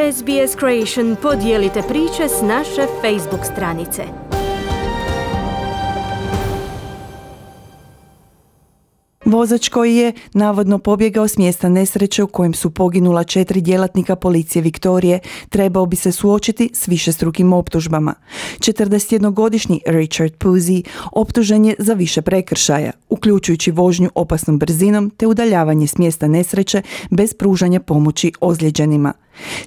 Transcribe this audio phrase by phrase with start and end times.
[0.00, 4.02] SBS Creation podijelite priče s naše Facebook stranice.
[9.24, 14.62] Vozač koji je navodno pobjegao s mjesta nesreće u kojem su poginula četiri djelatnika policije
[14.62, 18.14] Viktorije trebao bi se suočiti s višestrukim optužbama.
[18.58, 20.82] 41-godišnji Richard Puzi
[21.12, 27.34] optužen je za više prekršaja, uključujući vožnju opasnom brzinom te udaljavanje s mjesta nesreće bez
[27.34, 29.12] pružanja pomoći ozlijeđenima.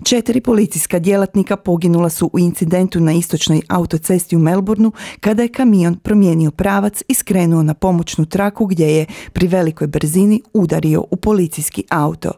[0.04, 5.96] Četiri policijska djelatnika poginula su u incidentu na istočnoj autocesti u Melbourneu kada je kamion
[5.96, 11.84] promijenio pravac i skrenuo na pomoćnu traku gdje je pri velikoj brzini udario u policijski
[11.90, 12.32] auto.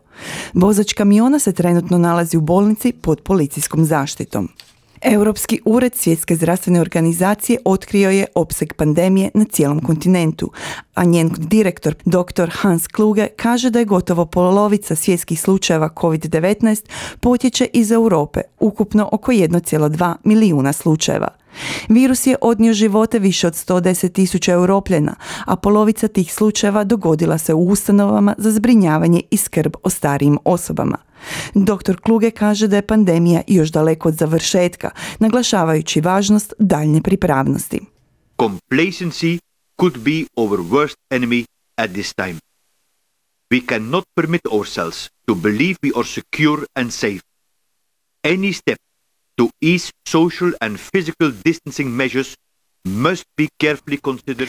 [0.53, 4.49] Vozač kamiona se trenutno nalazi u bolnici pod policijskom zaštitom.
[5.01, 10.51] Europski ured Svjetske zdravstvene organizacije otkrio je opseg pandemije na cijelom kontinentu,
[10.93, 12.49] a njen direktor dr.
[12.51, 19.31] Hans Kluge kaže da je gotovo polovica svjetskih slučajeva COVID-19 potječe iz Europe, ukupno oko
[19.31, 21.27] 1,2 milijuna slučajeva.
[21.89, 25.15] Virus je odnio živote više od 110 tisuća europljena,
[25.45, 30.97] a polovica tih slučajeva dogodila se u ustanovama za zbrinjavanje i skrb o starijim osobama.
[31.53, 32.01] Dr.
[32.01, 37.79] Kluge kaže da je pandemija još daleko od završetka, naglašavajući važnost daljnje pripravnosti.
[38.37, 39.39] Complacency
[39.79, 41.45] could be our worst enemy
[41.77, 42.39] at this time.
[43.51, 47.21] We cannot permit ourselves to believe we are secure and safe.
[48.23, 48.77] Any step
[49.37, 52.35] to ease social and physical distancing measures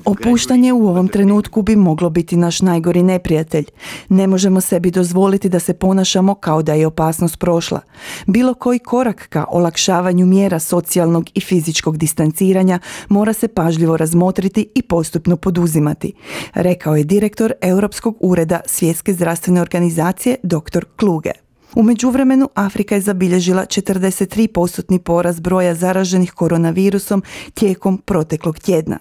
[0.04, 3.64] Opuštanje u ovom trenutku bi moglo biti naš najgori neprijatelj.
[4.08, 7.80] Ne možemo sebi dozvoliti da se ponašamo kao da je opasnost prošla.
[8.26, 12.78] Bilo koji korak ka olakšavanju mjera socijalnog i fizičkog distanciranja
[13.08, 16.12] mora se pažljivo razmotriti i postupno poduzimati,
[16.54, 20.84] rekao je direktor Europskog ureda Svjetske zdravstvene organizacije dr.
[20.96, 21.45] Kluge.
[21.76, 27.22] U međuvremenu Afrika je zabilježila 43% porast broja zaraženih koronavirusom
[27.54, 28.98] tijekom proteklog tjedna.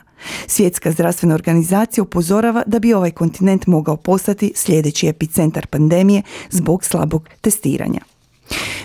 [0.48, 7.30] Svjetska zdravstvena organizacija upozorava da bi ovaj kontinent mogao postati sljedeći epicentar pandemije zbog slabog
[7.42, 8.15] testiranja.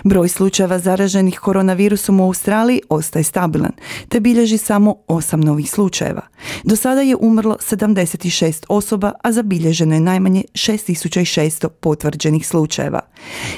[0.04, 3.72] Broj slučajeva zaraženih koronavirusom u Australiji ostaje stabilan,
[4.08, 6.22] te bilježi samo 8 novih slučajeva.
[6.64, 13.00] Do sada je umrlo 76 osoba, a zabilježeno je najmanje 6600 potvrđenih slučajeva.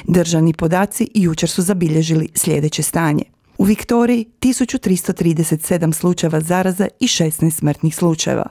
[0.07, 3.23] Državni podaci jučer su zabilježili sljedeće stanje.
[3.57, 8.45] U Viktoriji 1337 slučajeva zaraza i 16 smrtnih slučajeva.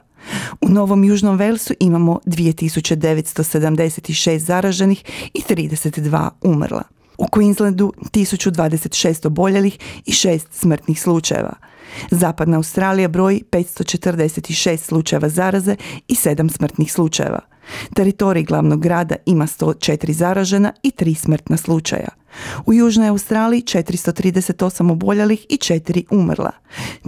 [0.60, 6.82] U Novom Južnom Velsu imamo 2976 zaraženih i 32 umrla.
[7.18, 11.54] U Queenslandu 1026 oboljelih i 6 smrtnih slučajeva.
[12.10, 15.76] Zapadna Australija broji 546 slučajeva zaraze
[16.08, 17.40] i 7 smrtnih slučajeva.
[17.94, 22.08] Teritorij glavnog grada ima 104 zaražena i 3 smrtna slučaja.
[22.66, 26.50] U Južnoj Australiji 438 oboljelih i 4 umrla.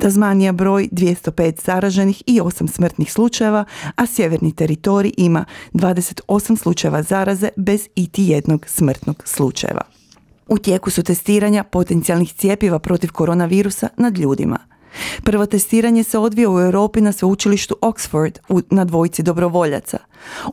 [0.01, 3.65] Tazmanija broj 205 zaraženih i 8 smrtnih slučajeva,
[3.97, 9.94] a sjeverni teritorij ima 28 slučajeva zaraze bez iti jednog smrtnog slučajeva.
[10.49, 14.59] U tijeku su testiranja potencijalnih cijepiva protiv koronavirusa nad ljudima.
[15.25, 19.99] Prvo testiranje se odvija u Europi na sveučilištu Oxford u, na dvojici dobrovoljaca.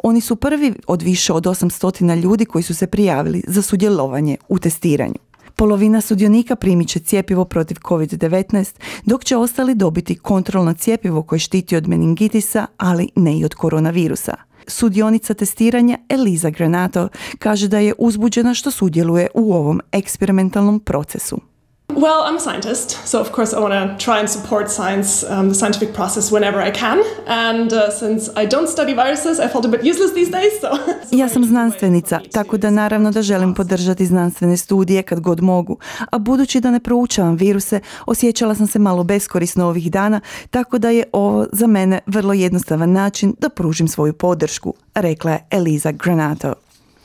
[0.04, 4.60] Oni su prvi od više od 800 ljudi koji su se prijavili za sudjelovanje u
[4.60, 5.16] testiranju.
[5.56, 11.76] Polovina sudionika primit će cijepivo protiv COVID-19, dok će ostali dobiti kontrolno cijepivo koje štiti
[11.76, 14.51] od meningitisa, ali ne i od koronavirusa.
[14.72, 17.10] Sudionica testiranja Eliza Granato
[17.40, 21.51] kaže da je uzbuđena što sudjeluje u ovom eksperimentalnom procesu.
[21.96, 25.50] Well, I'm a scientist, so of course I want to try and support science, um,
[25.50, 27.00] the scientific process whenever I can.
[27.28, 30.52] And uh, since I don't study viruses, I felt a bit useless these days.
[30.62, 30.70] So.
[31.22, 35.78] ja sam znanstvenica, tako da naravno da želim podržati znanstvene studije kad god mogu.
[36.12, 40.20] A budući da ne proučavam viruse, osjećala sam se malo beskorisno ovih dana,
[40.50, 45.46] tako da je ovo za mene vrlo jednostavan način da pružim svoju podršku, rekla je
[45.52, 46.54] Eliza Granato.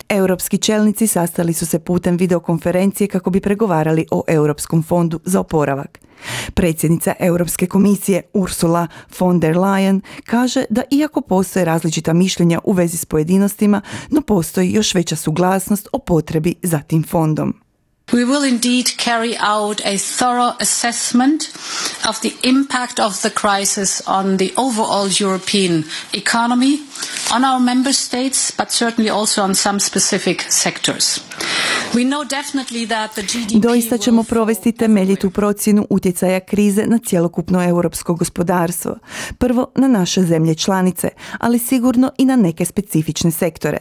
[0.08, 6.00] Europski čelnici sastali su se putem videokonferencije kako bi pregovarali o Europskom fondu za oporavak.
[6.54, 8.86] Predsjednica Europske komisije Ursula
[9.18, 13.80] von der Leyen kaže da iako postoje različita mišljenja u vezi s pojedinostima,
[14.10, 17.65] no postoji još veća suglasnost o potrebi za tim fondom.
[18.12, 21.48] We will indeed carry out a thorough assessment
[22.06, 26.82] of the impact of the crisis on the overall European economy,
[27.32, 31.18] on our member states, but certainly also on some specific sectors.
[33.60, 38.98] Doista ćemo provesti temeljitu procjenu utjecaja krize na cjelokupno europsko gospodarstvo.
[39.38, 43.78] Prvo na naše zemlje članice, ali sigurno i na neke specifične sektore.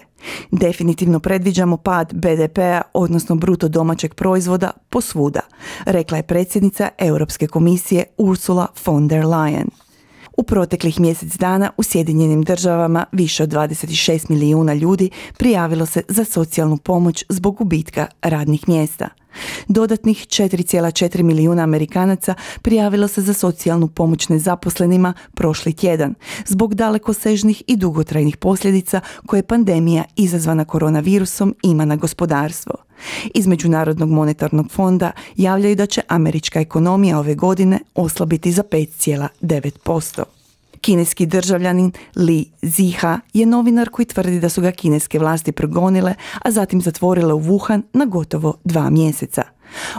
[0.51, 5.41] Definitivno predviđamo pad BDP-a, odnosno bruto domaćeg proizvoda, posvuda,
[5.85, 9.84] rekla je predsjednica Europske komisije Ursula von der Leyen.
[10.37, 16.23] U proteklih mjesec dana u Sjedinjenim državama više od 26 milijuna ljudi prijavilo se za
[16.25, 19.09] socijalnu pomoć zbog gubitka radnih mjesta.
[19.67, 26.15] Dodatnih 4,4 milijuna Amerikanaca prijavilo se za socijalnu pomoć nezaposlenima prošli tjedan
[26.45, 32.73] zbog dalekosežnih i dugotrajnih posljedica koje pandemija izazvana koronavirusom ima na gospodarstvo.
[33.33, 40.44] Iz Međunarodnog monetarnog fonda javljaju da će američka ekonomija ove godine oslabiti za 5,9%.
[40.80, 46.50] Kineski državljanin Li Ziha je novinar koji tvrdi da su ga kineske vlasti progonile, a
[46.50, 49.42] zatim zatvorile u Wuhan na gotovo dva mjeseca.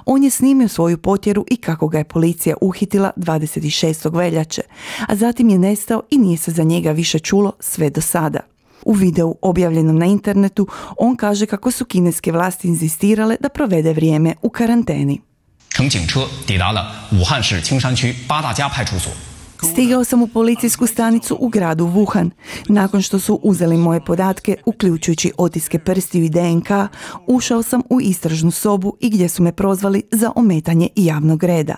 [0.05, 4.17] On je snimio svoju potjeru i kako ga je policija uhitila 26.
[4.17, 4.61] veljače,
[5.07, 8.39] a zatim je nestao i nije se za njega više čulo sve do sada.
[8.85, 10.67] U videu objavljenom na internetu
[10.97, 15.21] on kaže kako su kineske vlasti inzistirale da provede vrijeme u karanteni.
[15.71, 19.09] 乘警车抵达了武汉市青山区八大家派出所。
[19.62, 22.30] Stigao sam u policijsku stanicu u gradu Wuhan.
[22.68, 26.68] Nakon što su uzeli moje podatke, uključujući otiske prstiju i DNK,
[27.26, 31.76] ušao sam u istražnu sobu i gdje su me prozvali za ometanje javnog reda.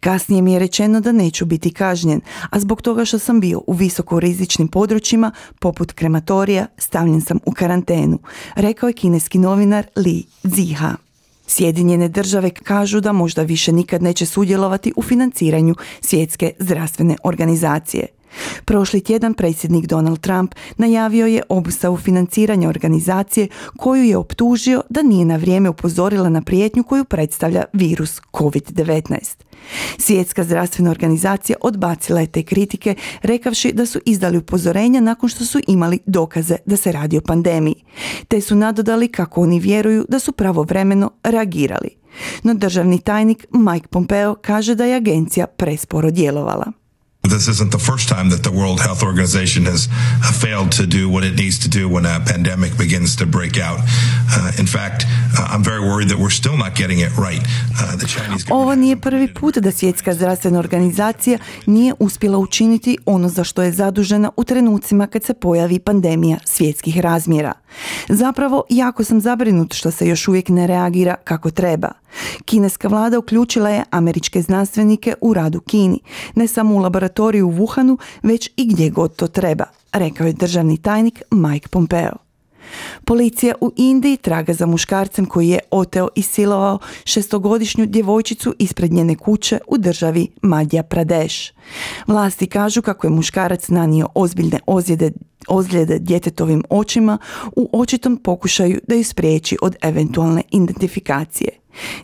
[0.00, 2.20] Kasnije mi je rečeno da neću biti kažnjen,
[2.50, 5.30] a zbog toga što sam bio u visoko rizičnim područjima,
[5.60, 8.18] poput krematorija, stavljen sam u karantenu,
[8.54, 10.96] rekao je kineski novinar Li Ziha.
[11.52, 18.06] Sjedinjene države kažu da možda više nikad neće sudjelovati u financiranju svjetske zdravstvene organizacije.
[18.64, 25.24] Prošli tjedan predsjednik Donald Trump najavio je obustavu financiranja organizacije koju je optužio da nije
[25.24, 29.18] na vrijeme upozorila na prijetnju koju predstavlja virus COVID-19.
[29.98, 35.60] Svjetska zdravstvena organizacija odbacila je te kritike rekavši da su izdali upozorenja nakon što su
[35.66, 37.84] imali dokaze da se radi o pandemiji,
[38.28, 41.88] te su nadodali kako oni vjeruju da su pravovremeno reagirali.
[42.42, 46.81] No državni tajnik Mike Pompeo kaže da je agencija presporo djelovala.
[47.22, 51.08] This isn't the first time that the World Health Organization has uh, failed to do
[51.08, 53.78] what it needs to do when a pandemic begins to break out.
[53.78, 57.42] Uh, in fact, uh, I'm very worried that we're still not getting it right.
[57.78, 63.28] Uh, the Chinese Ovo nije prvi put da svjetska zdravstvena organizacija nije uspjela učiniti ono
[63.28, 67.52] za što je zadužena u trenucima kad se pojavi pandemija svjetskih razmjera.
[68.08, 72.01] Zapravo, jako sam zabrinut što se još uvijek ne reagira kako treba.
[72.44, 76.00] Kineska vlada uključila je američke znanstvenike u radu Kini,
[76.34, 80.76] ne samo u laboratoriju u Wuhanu, već i gdje god to treba, rekao je državni
[80.76, 82.32] tajnik Mike Pompeo.
[83.04, 89.14] Policija u Indiji traga za muškarcem koji je oteo i silovao šestogodišnju djevojčicu ispred njene
[89.14, 91.36] kuće u državi Madhya Pradesh.
[92.06, 95.10] Vlasti kažu kako je muškarac nanio ozbiljne ozljede,
[95.48, 97.18] ozljede djetetovim očima
[97.56, 101.50] u očitom pokušaju da ju spriječi od eventualne identifikacije.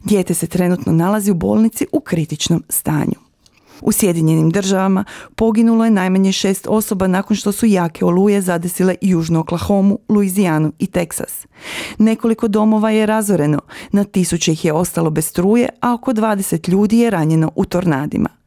[0.04, 3.28] Dijete se trenutno nalazi u bolnici u kritičnom stanju.
[3.80, 5.04] U Sjedinjenim državama
[5.34, 10.86] poginulo je najmanje šest osoba nakon što su jake oluje zadesile južnu Oklahomu, Luizijanu i
[10.86, 11.46] Teksas.
[11.98, 13.60] Nekoliko domova je razoreno,
[13.92, 18.37] na tisuće ih je ostalo bez struje, a oko 20 ljudi je ranjeno u tornadima.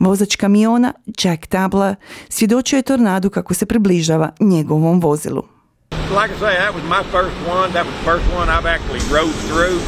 [0.00, 0.92] Vozač kamiona
[1.24, 1.94] Jack Tabler
[2.28, 5.42] svjedočio je tornadu kako se približava njegovom vozilu.
[6.12, 7.72] like I say, that was my first one.
[7.72, 9.78] That was the first one I've actually rode through.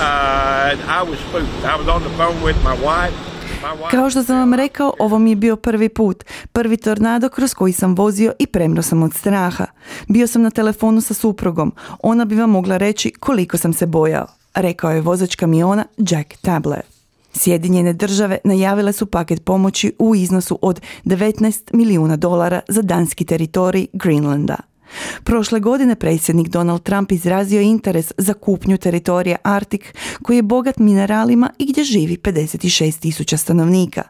[0.00, 1.64] Uh, and I was spooked.
[1.64, 3.14] I was on the phone with my wife.
[3.62, 7.28] My wife Kao što sam vam rekao, ovo mi je bio prvi put, prvi tornado
[7.28, 9.66] kroz koji sam vozio i premro sam od straha.
[10.08, 11.72] Bio sam na telefonu sa suprugom,
[12.02, 16.95] ona bi vam mogla reći koliko sam se bojao, rekao je vozač kamiona Jack Tabler.
[17.36, 23.86] Sjedinjene države najavile su paket pomoći u iznosu od 19 milijuna dolara za danski teritorij
[23.92, 24.56] Greenlanda.
[25.24, 29.80] Prošle godine predsjednik Donald Trump izrazio interes za kupnju teritorija Arctic
[30.22, 34.02] koji je bogat mineralima i gdje živi 56 tisuća stanovnika.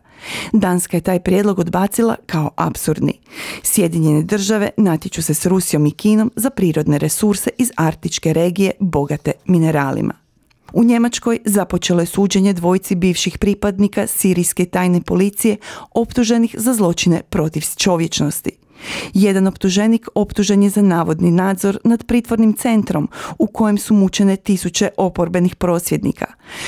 [0.52, 3.20] Danska je taj prijedlog odbacila kao apsurdni.
[3.62, 9.32] Sjedinjene države natječu se s Rusijom i Kinom za prirodne resurse iz arktičke regije bogate
[9.46, 10.25] mineralima.
[10.72, 15.56] U Njemačkoj započelo je suđenje dvojici bivših pripadnika sirijske tajne policije
[15.94, 18.50] optuženih za zločine protiv čovječnosti.
[19.14, 23.08] Jedan optuženik optužen je za navodni nadzor nad pritvornim centrom
[23.38, 26.26] u kojem su mučene tisuće oporbenih prosvjednika,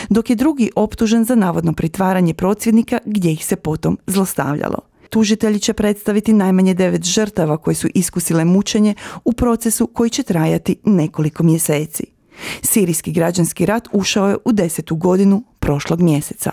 [0.08, 4.78] dok je drugi optužen za navodno pritvaranje prosvjednika gdje ih se potom zlostavljalo.
[5.10, 10.76] Tužitelji će predstaviti najmanje devet žrtava koje su iskusile mučenje u procesu koji će trajati
[10.84, 12.17] nekoliko mjeseci.
[12.62, 16.52] Sirijski građanski rat ušao je u desetu godinu prošlog mjeseca.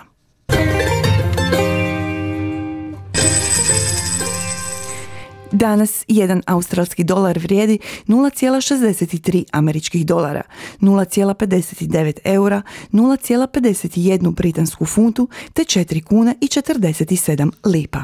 [5.51, 10.41] Danas jedan australski dolar vrijedi 0,63 američkih dolara,
[10.81, 12.61] 0,59 eura,
[12.91, 18.03] 0,51 britansku funtu te 4 kune i 47 lipa.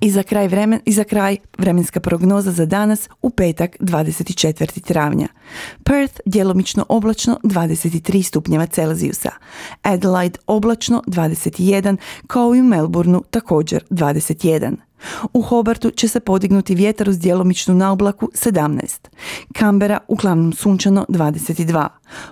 [0.00, 4.80] I za kraj, vremen, I za kraj vremenska prognoza za danas u petak 24.
[4.80, 5.28] travnja.
[5.84, 9.30] Perth djelomično oblačno 23 stupnjeva Celzijusa.
[9.82, 14.76] Adelaide oblačno 21 kao i u Melbourneu također 21.
[15.32, 19.08] U Hobartu će se podignuti vjetar uz djelomičnu naoblaku 17.
[19.52, 21.88] Kambera uglavnom sunčano 22.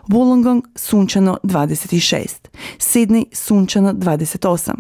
[0.08, 2.43] Wollongong sunčano 26.
[2.78, 4.70] Sydney sunčano 28.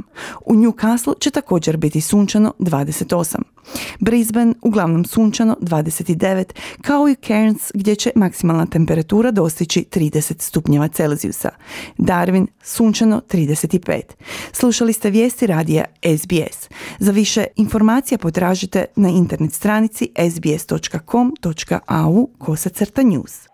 [0.46, 3.36] U Newcastle će također biti sunčano 28.
[4.00, 6.44] Brisbane uglavnom sunčano 29,
[6.82, 11.50] kao i Cairns gdje će maksimalna temperatura dostići 30 stupnjeva Celzijusa.
[11.98, 14.00] Darwin sunčano 35.
[14.52, 15.84] Slušali ste vijesti radija
[16.18, 16.68] SBS.
[16.98, 23.53] Za više informacija potražite na internet stranici sbs.com.au kosacrta news.